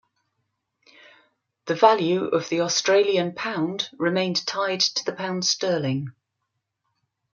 [1.67, 6.13] The value of the Australian pound remained tied to the pound sterling.